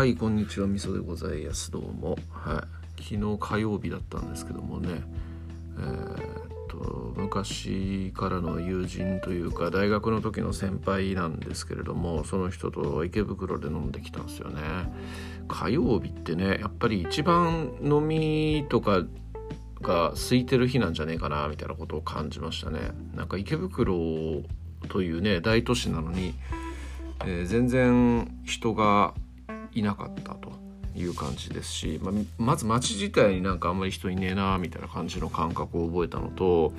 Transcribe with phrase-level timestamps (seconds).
[0.00, 0.66] はいこんにちは。
[0.66, 1.70] みそでございます。
[1.70, 2.16] どうも。
[2.30, 2.66] は
[2.98, 3.02] い。
[3.02, 5.02] 昨日火曜日だったんですけどもね。
[5.78, 6.16] えー、っ
[6.70, 14.62] と昔からの友人というか大学の時の先輩なんですけれどもその人と池袋で飲んできたんですよね。
[15.48, 19.02] 火曜日ってねやっぱり一番飲みとか
[19.82, 22.92] が空いてる日なんじゃねえかなみたいなことを感じましたね。
[23.14, 23.98] なんか池袋
[24.88, 26.32] というね大都市なのに、
[27.26, 29.12] えー、全然人が
[29.74, 30.52] いなかったと
[30.94, 36.72] いう感じですし、ま、まず街自体になんかあんまり人いねえなみたいな感じの感覚を覚えたのと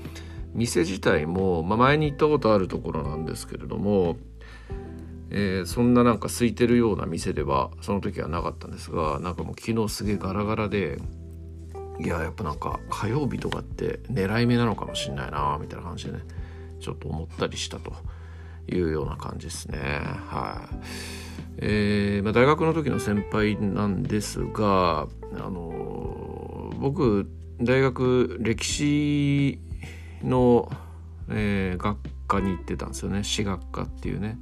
[0.54, 4.18] 店自体も、まあ、前に行ったことあるところなんですけれども、
[5.30, 11.00] えー、そんななんか空いてるような店ではその時はなかったんですがなんかもう昨日すげえガラガラで
[12.00, 16.20] いややっぱなんか火曜日とかって狙い目なのかもしんないなみたいな感じでね
[16.80, 17.94] ちょっと思ったりしたと。
[18.76, 19.78] いうような感じですね
[20.28, 20.76] はい。
[21.58, 27.30] えーまあ、大学の時の先輩なんですが、あの僕
[27.62, 29.60] 大学歴史
[30.24, 30.72] の、
[31.30, 34.40] えー、学科に行ってたんですよね史学科っていうね。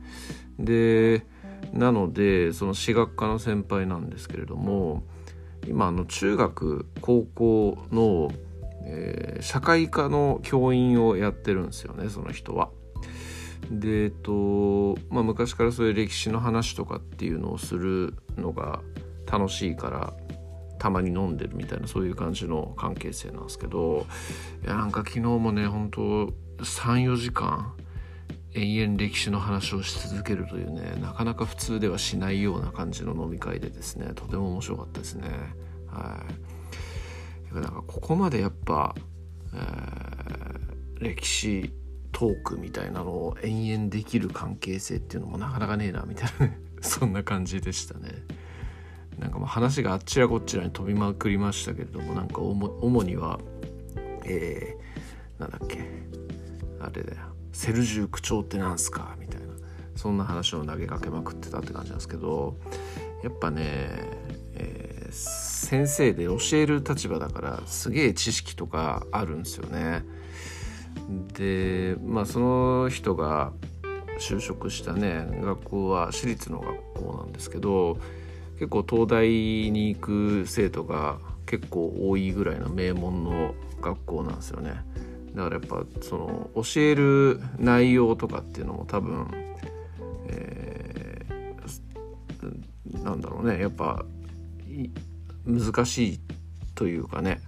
[0.57, 1.25] で
[1.73, 5.03] なのでその史学科の先輩なんですけれども
[5.67, 8.31] 今あの中学高校の、
[8.85, 12.69] えー、社会科の教員をやってるんですよねその人は。
[13.71, 18.81] でえっとまあ昔からそういう歴史の話とかっていうのをするのが
[19.31, 20.13] 楽しいから
[20.79, 24.07] たまに飲んでるみたいなそういう感じの関係性なんですけど
[24.63, 27.73] いやなんか昨日もね本当34時間
[28.53, 35.29] 延々歴史の話をし続けるというねなかなか普通ではしないような感じの飲み会でですねとても面白かったですね。
[35.88, 36.25] は
[37.51, 37.53] い。
[37.53, 38.95] なんかここまでやっぱ、
[39.53, 41.73] えー、歴史
[42.11, 46.59] トークみたいなのを延々できる関係性っていうのもなかなかねえなみたいなね。
[46.81, 48.09] そんな感じでしたね。
[49.19, 53.39] なんかもう話があっちらこっちらに飛びまくりましたけれどもなんか主には
[54.23, 55.79] えー、なんだっけ。
[56.79, 57.17] あれだよ。
[57.51, 59.16] セルジュー区長ってなんすか？
[59.19, 59.47] みたいな。
[59.95, 62.57] そんな話を投げかけまくってたって感じなんですけど
[63.22, 63.63] やっぱね、
[64.53, 70.05] えー、先生で教える立場だからすげえ知識とかあるんですよね。
[71.34, 73.52] でまあその人が
[74.20, 77.97] 就職したね学校は私立の学校なんですけど
[78.56, 84.84] 結構東大に行く生徒が結構多いぐらいの名門の学校なんですよね。
[85.34, 89.28] だからやっぱその教える内容とかっていうのも多分、
[90.28, 94.03] えー、なんだろうねやっぱ
[95.46, 96.20] 難しい
[96.76, 97.40] というかね、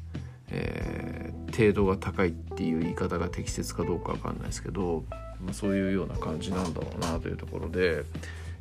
[0.49, 5.03] えー、程度が高いっていう言い方が適切かどうかわかんないですけど、
[5.43, 8.03] まあ、そういうような感じなんだろうなというところで、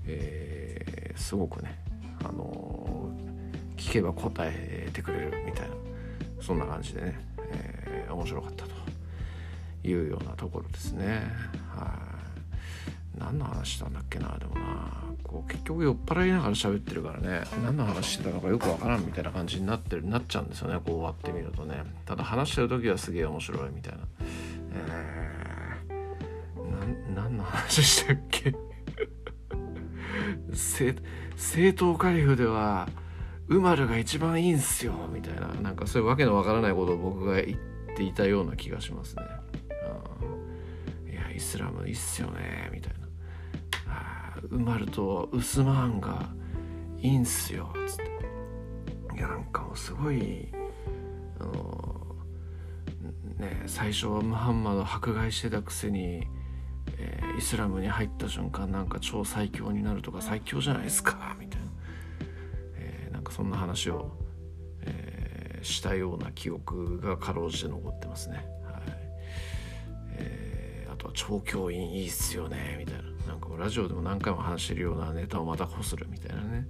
[0.07, 1.79] えー、すごくね、
[2.25, 5.75] あのー、聞けば答えてくれるみたいな
[6.41, 7.21] そんな感じでね、
[7.53, 8.71] えー、面白かったと
[9.85, 11.23] いうようなところですね。
[11.69, 12.21] はい
[13.19, 17.45] 何の話したんだっけなでもなこう結局酔っ払いながら喋ってるからね。
[17.63, 21.85] 何の話してたのかよくわからんみたいな感じになってるなっちゃうんですよねこう終わってみるとね。
[22.05, 24.01] ただ話してる時はすげえ面白いみたいな。
[24.73, 28.53] えー、何の話したっけ？
[31.37, 32.89] 正当カリフでは
[33.47, 35.47] ウマルが一番いいんすよみたいな。
[35.63, 39.23] なんかそういうわけのわからないことを僕が言っていたような気がしますね。
[41.05, 43.10] うんいやイスラムいいっすよねみたいな。
[44.49, 46.31] 埋まるとウスマーンが
[47.01, 48.21] いいんすよつって
[49.17, 50.49] いやなんかもうすごい
[51.39, 52.17] あの
[53.39, 56.27] ね最初はムハンマド迫害してたくせに、
[56.99, 61.67] えー、イスラムに入った瞬間なんか超最強になるとか最強じゃないですかみたいな、
[62.77, 64.13] えー、なんかそんな話を、
[64.83, 68.83] えー、したような記憶がかろうじて残ってますねはい、
[70.13, 73.10] えー、あとは超教員いいっすよねみたいな
[73.51, 76.69] なんかラジオでも何回も話してるようなネタをまたこするみたいなね。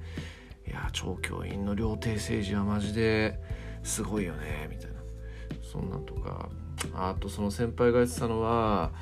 [0.67, 3.39] いや超教員の料亭政治はマジで
[3.83, 5.01] すごいよねみたいな。
[5.63, 6.49] そんなんとか。
[6.95, 8.93] あとその先輩が言ってたのは、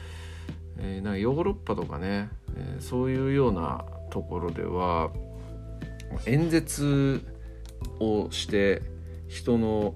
[0.79, 5.11] えー、なんかヨーロッパとかね、えー、そういうようなところでは
[6.27, 7.23] 演説
[8.01, 8.83] をして
[9.29, 9.95] 人の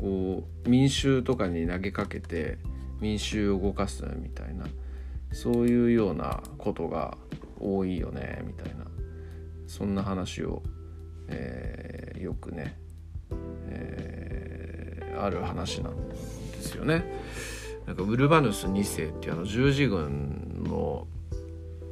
[0.00, 2.56] こう民衆とかに投げかけて
[3.00, 4.64] 民衆を動かすみたいな。
[5.32, 7.16] そういうようなことが
[7.60, 8.86] 多いよねみたいな
[9.66, 10.62] そんな話を、
[11.28, 12.78] えー、よくね、
[13.68, 16.14] えー、ある話なんで
[16.60, 17.04] すよね。
[17.86, 21.06] なんかウルバヌス2世っていうあの十字軍の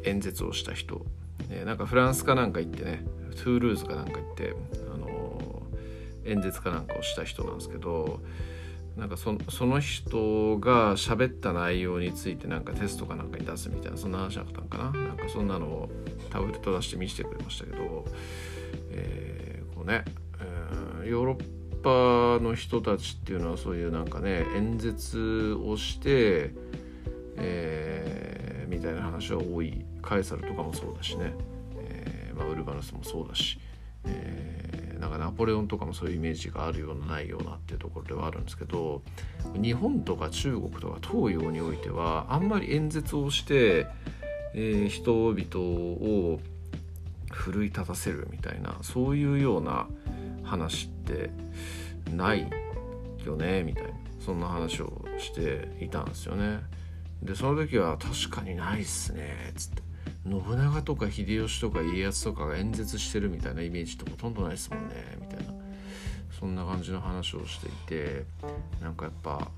[0.05, 1.05] 演説をした人、
[1.50, 3.05] えー、なんかフランスかなんか行ってね
[3.37, 4.55] トゥールーズかなんか行って
[4.93, 5.62] あの
[6.25, 8.21] 演説かなんかをした人なんですけど
[8.96, 14.90] なんかそその人が喋った内容についてなんかテストかなんかに出すみたいなそんな話だったのかな？
[14.90, 15.90] なんかそんなのを
[16.31, 18.06] タブレット出して見せてくれましたけど、
[18.90, 20.04] えー、こうね、
[20.40, 26.52] えー、ヨーロッパの人たちっていうのはそういうなんかね演説をして、
[27.37, 29.84] えー、みたいな話は多い。
[30.02, 31.32] カエサルとかもそうだしね、
[31.81, 33.58] えーまあ、ウルバヌスもそうだし、
[34.04, 39.02] えーなんかナポレオンとかもそういうイメージがあるようなないようなっていうところではあるんですけど
[39.54, 43.87] 日本とか中国とか東洋においてはあんまり演説をして、
[44.54, 46.40] えー、人々を
[47.31, 49.87] 奮い立たせるみたいなそういうような
[50.43, 51.31] 話って
[52.10, 52.48] ない
[53.25, 53.90] よねみたいな
[54.25, 56.60] そんな話をしていたんですよね。
[57.22, 59.82] でその時は確かにないっすねっつって
[60.28, 65.55] 信長とか秀吉とか家康とかが演説してるみたいなイメージってほとんどないですもんねみたいな。
[66.38, 68.25] そんな感じの話をしていて
[68.82, 69.50] なんかやっぱ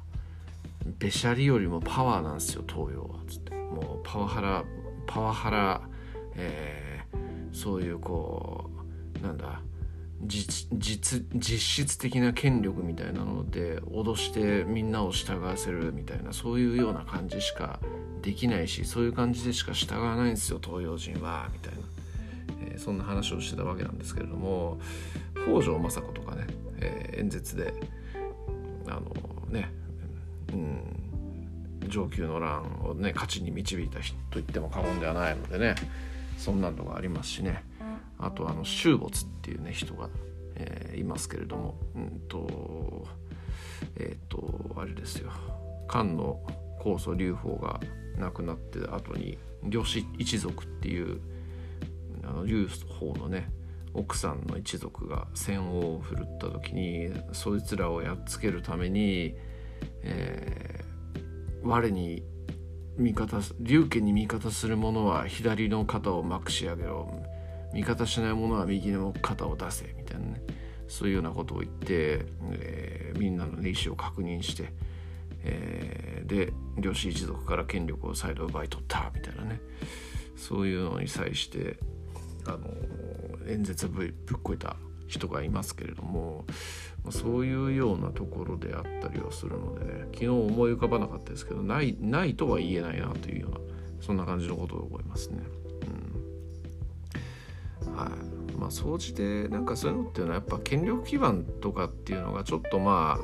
[0.98, 3.54] べしゃりよりもパワーなんですよ東洋はつって。
[3.54, 4.64] もうパワハラ
[5.06, 5.80] パワハラ、
[6.36, 8.70] えー、そういうこ
[9.20, 9.60] うなんだ
[10.22, 17.78] 実実質的な権力みたいなので脅してみんなを従わせるみたいなそういうような感じしか
[18.20, 21.78] できないしそういう感じでしか従わないんですよ東洋人はみたいな、
[22.72, 24.80] えー、そんな話をしてたわけなんですけれども
[25.34, 26.46] 北条政子とかね、
[26.80, 27.72] えー、演説で
[28.88, 29.02] あの
[29.50, 29.70] ね、
[30.52, 35.76] うん、上級の乱をね勝ちに導いた人と言っても過言ではないのでね
[36.36, 37.67] そんなのがありますしね。
[38.18, 40.08] あとあの修没っていうね人が、
[40.56, 43.06] えー、いますけれどもうんと
[43.96, 45.30] えっ、ー、とあれですよ。
[45.86, 46.40] 漢の
[46.80, 47.80] 高祖劉邦が
[48.18, 51.20] 亡くなって後に呂氏一族っていう
[52.24, 52.68] あの劉
[52.98, 53.50] 邦のね
[53.94, 59.34] 奥さんの一族が戦王を振るった時にそいつらをやっつけるために、
[60.02, 62.22] えー、我に
[62.96, 67.10] 味方劉家に味方する者は左の肩をまくし上げろ
[67.72, 70.42] 味方しない者は右の肩を出せみたいなね
[70.88, 74.72] そういうようなことを言って、えー、みんなの、ね、意思を確認して、
[75.42, 79.60] えー、で漁師一族から権力を再度奪い取ったみたいなね
[80.36, 81.78] そういうのに際して
[82.46, 82.58] あの
[83.46, 84.12] 演説ぶっ
[84.42, 84.76] こいた
[85.06, 86.44] 人がいますけれども
[87.10, 93.58] そういうようなところであったりはするのでね昨日思い浮かばなかったですけどないないとは言えないなというような
[94.00, 95.42] そんな感じのことを思いますね。
[97.86, 103.18] はいまあ総じてなんかそういうのっていうのはやっぱ権力基盤とかっていうのがちょっとま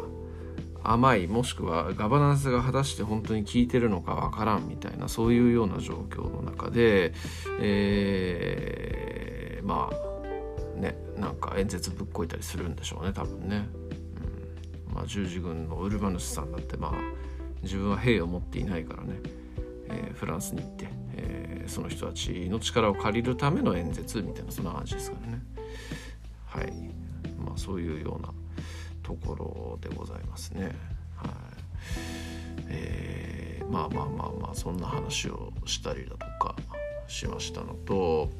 [0.82, 7.14] あ甘いもしくはガバナンスが果たして本当に効いてるのかわからんみたいなそういうような状況の中で、
[7.60, 13.66] えー、まあねなんか演説ぶっこいたりするんでしょうね多分ね。
[14.94, 16.92] まあ、十字軍のウルバヌスさんだってまあ
[17.64, 19.18] 自分は兵を持っていないからね、
[19.88, 25.42] えー、フランスに行って、ー、その人たちの力を借りるための演説みたいなそんな感じですからね。
[26.46, 26.72] はい
[27.38, 28.32] まあ、そういうような
[29.02, 30.74] ところでございますね。
[31.16, 31.34] はい
[32.68, 36.54] えー、まあまあまあまあそんな話をしたりだとか
[37.06, 38.30] しましたのと、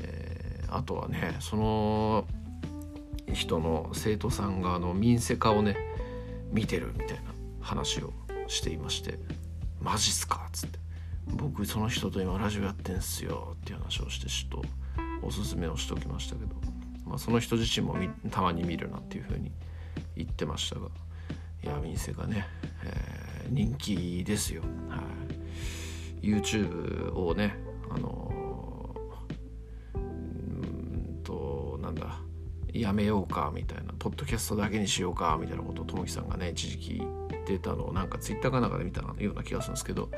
[0.00, 2.26] えー、あとはねその
[3.32, 5.76] 人の生徒さんがあの民生化をね
[6.52, 8.12] 見てるみたいな話を
[8.46, 9.18] していまして
[9.80, 10.78] 「マジっすか?」っつって
[11.26, 16.54] 「僕その人と今ラジオやってんすよ」っていう話をしてちょっとおすすめをしておきましたけど、
[17.04, 17.96] まあ、その人自身も
[18.30, 19.50] たまに見るなっていうふうに
[20.16, 20.88] 言ってましたが。
[21.66, 22.46] いや店がね、
[22.84, 25.02] えー、人気ですよ、は
[26.22, 27.56] い、YouTube をね
[27.90, 32.20] あのー、うんとなんだ
[32.72, 37.02] やめようかみたいなポッドキャストだけにしようかみたいなことをともきさんがね一時期
[37.54, 40.10] ってたのをなんか Twitter かなんかで見たような気がするんですけど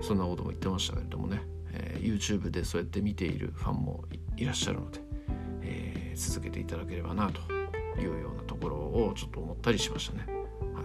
[0.00, 1.42] そんなことも言ってましたけれどもね、
[1.72, 4.04] えー、YouTube でそうやって見ているファンも
[4.36, 5.00] いらっしゃるので、
[5.62, 7.40] えー、続けていただければなと
[8.00, 10.26] いうようなところをちょっと思ったりしましたね。
[10.26, 10.84] はい、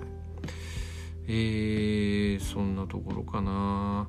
[1.27, 4.07] えー、そんなところかな。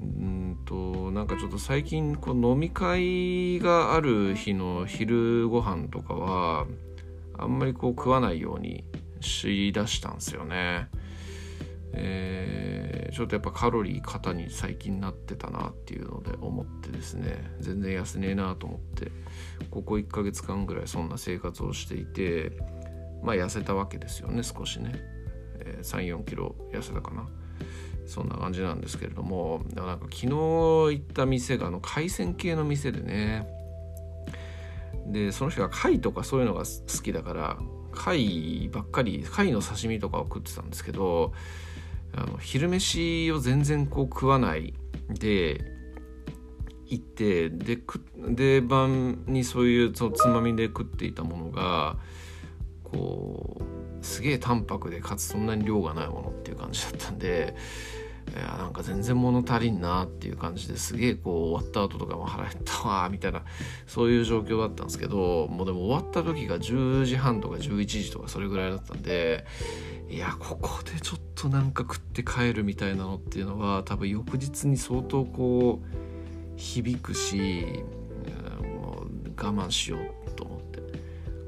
[0.00, 6.66] うんとなんかちょっと最近こう飲み会がある日の昼ご飯とかは
[7.36, 8.84] あんまりこう食わないように
[9.20, 10.88] しだしたんですよね。
[11.92, 19.10] えー、ちょっとやっぱカロリー肩に最近なってたなっていうので思ってですね全然痩せねえなと思って
[19.70, 22.52] ここ1ヶ月間ぐらいそんな生活をしていて
[23.22, 24.92] まあ痩せたわけですよね少しね、
[25.60, 27.28] えー、34キロ痩せたかな。
[28.06, 33.46] そんな感じなんですけれどもなんか昨日行った店があの海鮮系の店でね
[35.06, 37.58] でその人が貝とかそういうのが好きだから
[37.92, 41.32] 貝ばっかり貝の刺身とかを食ってたんですけど
[42.14, 44.74] あの昼飯を全然こう食わない
[45.08, 45.60] で
[46.86, 47.78] 行ってで
[48.16, 51.96] で晩にそういうそのつまみで食っていたものが
[52.82, 57.54] こうすげえ淡白でかつそんなに量がないものっていう感じだったんで
[58.28, 63.42] いやなんか全然物足りんなっていう感じですげえこう終わった後とかも腹減ったわみたいな
[63.86, 69.44] そういう状況だったんですけどもうでも終わった時が10時半とか11時とかそれぐらいだったんで
[70.08, 77.82] いやここでちょっとなんか食って帰るみたいなのっていうのは多分翌日に相当こう響くし
[78.62, 80.80] もう我慢しようと思って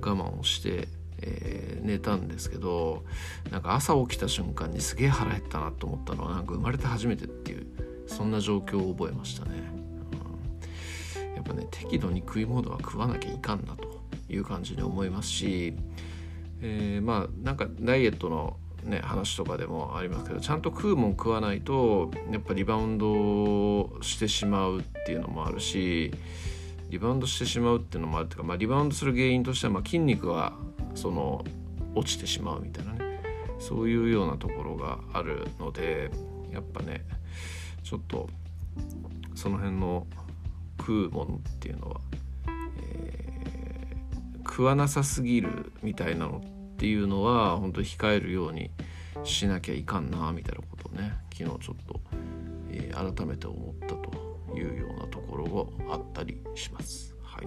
[0.00, 0.88] 我慢をして、
[1.20, 3.04] えー、寝たんですけど
[3.50, 7.66] なんか朝起きた瞬間にすげえ腹減ったなと思ったのはなんか生まれて初めてっていう
[8.06, 9.50] そんな状況を覚えましたね、
[11.16, 15.75] うん、やっぱね適度に食い物は食わなきゃいかんなという感じに思いますし、
[16.62, 26.12] えー、まあなんかダイエットのね、話とかでもありますけどちゃんと食うもん食わないとやっぱリバウンドしてしまうっていうのもあるし
[26.91, 30.53] リバウンドしてしまうっていうのもあるっていうか、まあ、リバウンドする原因としては、まあ、筋肉が
[30.95, 31.45] その
[31.95, 33.21] 落ちてしまうみたいなね
[33.59, 36.11] そういうようなところがあるので
[36.53, 37.05] やっぱね
[37.85, 38.29] ちょっと
[39.35, 40.07] その辺の
[40.81, 42.01] 食うものっていうのは、
[42.83, 48.69] えー、食わなさすぎるみたいなのってていうのは本当に控えるように
[49.23, 52.01] しなきゃいかんなみたいなことをね昨日ちょっと、
[52.73, 54.11] えー、改めて思ったと
[54.59, 55.45] いうようなところ
[55.87, 57.15] があったりします。
[57.23, 57.47] はい、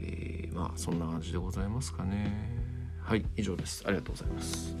[0.00, 2.30] えー、まあそんな感じでございますかね。
[3.02, 3.82] はい以上です。
[3.86, 4.76] ありがとうございます。